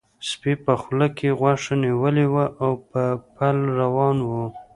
[0.29, 3.03] سپي په خوله کې غوښه نیولې وه او په
[3.35, 4.29] پل روان و.